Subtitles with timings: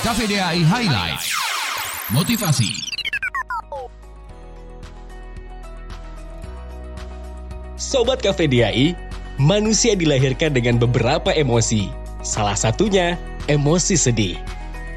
[0.00, 1.20] KVDAI Highlight.
[2.08, 2.72] Motivasi.
[7.76, 8.96] Sobat KVDAI,
[9.36, 11.92] manusia dilahirkan dengan beberapa emosi.
[12.24, 13.20] Salah satunya
[13.52, 14.40] emosi sedih.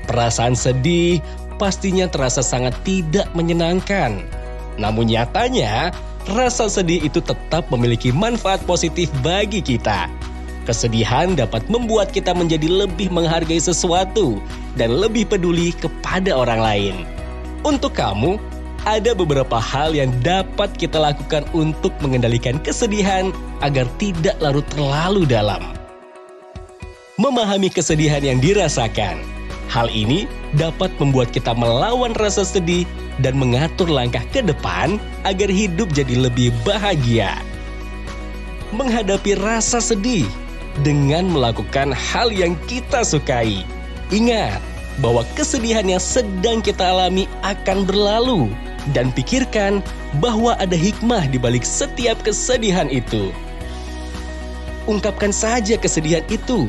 [0.07, 1.19] Perasaan sedih
[1.59, 4.23] pastinya terasa sangat tidak menyenangkan.
[4.79, 5.91] Namun nyatanya,
[6.31, 10.07] rasa sedih itu tetap memiliki manfaat positif bagi kita.
[10.63, 14.39] Kesedihan dapat membuat kita menjadi lebih menghargai sesuatu
[14.79, 16.95] dan lebih peduli kepada orang lain.
[17.67, 18.39] Untuk kamu,
[18.87, 25.75] ada beberapa hal yang dapat kita lakukan untuk mengendalikan kesedihan agar tidak larut terlalu dalam.
[27.19, 29.19] Memahami kesedihan yang dirasakan.
[29.67, 32.87] Hal ini dapat membuat kita melawan rasa sedih
[33.19, 34.95] dan mengatur langkah ke depan
[35.27, 37.35] agar hidup jadi lebih bahagia.
[38.71, 40.27] Menghadapi rasa sedih
[40.81, 43.61] dengan melakukan hal yang kita sukai.
[44.09, 44.57] Ingat
[44.97, 48.49] bahwa kesedihan yang sedang kita alami akan berlalu
[48.97, 49.85] dan pikirkan
[50.17, 53.29] bahwa ada hikmah di balik setiap kesedihan itu.
[54.89, 56.67] Ungkapkan saja kesedihan itu.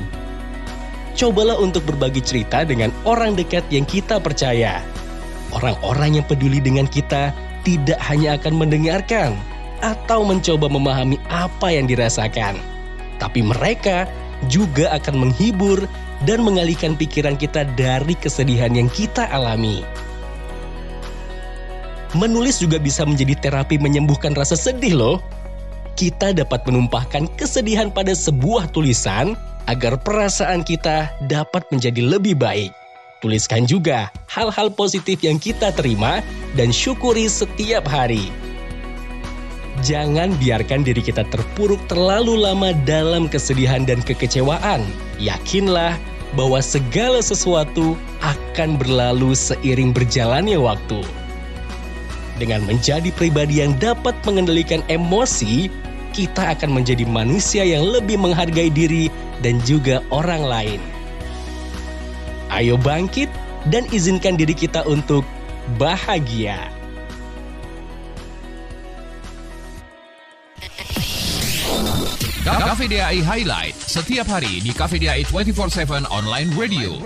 [1.15, 4.83] Cobalah untuk berbagi cerita dengan orang dekat yang kita percaya.
[5.55, 7.31] Orang-orang yang peduli dengan kita
[7.63, 9.39] tidak hanya akan mendengarkan
[9.79, 12.59] atau mencoba memahami apa yang dirasakan
[13.23, 14.09] tapi mereka
[14.51, 15.85] juga akan menghibur
[16.25, 19.85] dan mengalihkan pikiran kita dari kesedihan yang kita alami.
[22.15, 25.19] Menulis juga bisa menjadi terapi menyembuhkan rasa sedih loh.
[25.99, 29.35] Kita dapat menumpahkan kesedihan pada sebuah tulisan
[29.67, 32.71] agar perasaan kita dapat menjadi lebih baik.
[33.19, 36.21] Tuliskan juga hal-hal positif yang kita terima
[36.55, 38.44] dan syukuri setiap hari.
[39.83, 44.87] Jangan biarkan diri kita terpuruk terlalu lama dalam kesedihan dan kekecewaan.
[45.19, 45.99] Yakinlah
[46.39, 51.03] bahwa segala sesuatu akan berlalu seiring berjalannya waktu.
[52.39, 55.71] Dengan menjadi pribadi yang dapat mengendalikan emosi,
[56.15, 59.11] kita akan menjadi manusia yang lebih menghargai diri
[59.43, 60.81] dan juga orang lain.
[62.51, 63.31] Ayo bangkit
[63.71, 65.27] dan izinkan diri kita untuk
[65.79, 66.74] bahagia.
[72.45, 77.01] KVDAI Highlight setiap hari di KVDAI 24/7 online radio.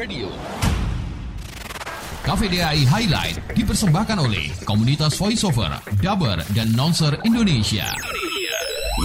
[2.26, 5.70] KVDAI Highlight dipersembahkan oleh komunitas voiceover,
[6.02, 7.86] dubber dan nonser Indonesia.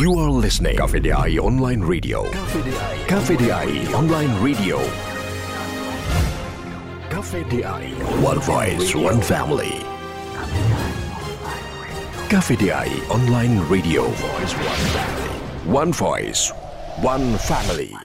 [0.02, 2.26] You are listening KVDI Online Radio.
[3.06, 4.82] KVDI Online Radio.
[7.14, 7.94] KVDI
[8.26, 9.86] One Voice, One Family.
[12.34, 14.10] KVDI Online Radio.
[15.66, 16.50] One voice,
[17.00, 17.96] one family.